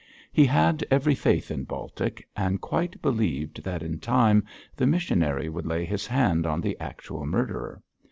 He 0.31 0.47
had 0.47 0.83
every 0.89 1.13
faith 1.13 1.51
in 1.51 1.63
Baltic, 1.65 2.27
and 2.35 2.59
quite 2.59 2.99
believed 3.03 3.61
that 3.61 3.83
in 3.83 3.99
time 3.99 4.43
the 4.75 4.87
missionary 4.87 5.47
would 5.47 5.67
lay 5.67 5.85
his 5.85 6.07
hand 6.07 6.47
on 6.47 6.59
the 6.59 6.75
actual 6.79 7.23
murderer. 7.27 7.83